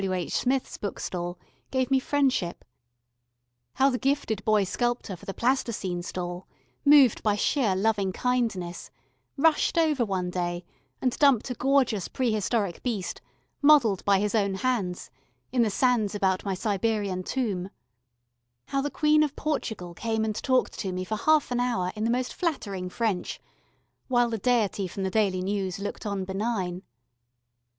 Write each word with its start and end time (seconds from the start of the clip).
W. 0.01 0.13
H. 0.19 0.33
Smith's 0.33 0.77
bookstall 0.79 1.37
gave 1.69 1.91
me 1.91 1.99
friendship, 1.99 2.65
how 3.75 3.91
the 3.91 3.99
gifted 3.99 4.43
boy 4.43 4.63
sculptor 4.63 5.15
for 5.15 5.27
the 5.27 5.31
Plasticine 5.35 6.01
stall, 6.01 6.47
moved 6.83 7.21
by 7.21 7.35
sheer 7.35 7.75
loving 7.75 8.11
kindness, 8.11 8.89
rushed 9.37 9.77
over 9.77 10.03
one 10.03 10.31
day 10.31 10.65
and 11.03 11.15
dumped 11.19 11.51
a 11.51 11.53
gorgeous 11.53 12.07
prehistoric 12.07 12.81
beast, 12.81 13.21
modelled 13.61 14.03
by 14.03 14.17
his 14.17 14.33
own 14.33 14.55
hands, 14.55 15.11
in 15.51 15.61
the 15.61 15.69
sands 15.69 16.15
about 16.15 16.43
my 16.43 16.55
Siberian 16.55 17.21
tomb, 17.21 17.69
how 18.69 18.81
the 18.81 18.89
Queen 18.89 19.21
of 19.21 19.35
Portugal 19.35 19.93
came 19.93 20.25
and 20.25 20.33
talked 20.41 20.79
to 20.79 20.91
me 20.91 21.05
for 21.05 21.15
half 21.15 21.51
an 21.51 21.59
hour 21.59 21.93
in 21.95 22.05
the 22.05 22.09
most 22.09 22.33
flattering 22.33 22.89
French, 22.89 23.39
while 24.07 24.31
the 24.31 24.39
Deity 24.39 24.87
from 24.87 25.03
the 25.03 25.11
Daily 25.11 25.43
News 25.43 25.77
looked 25.77 26.07
on 26.07 26.25
benign. 26.25 26.81